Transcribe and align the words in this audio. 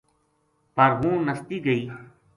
پر 0.75 0.89
ہوں 0.99 1.13
نَستی 1.27 1.57
گئی 1.65 1.83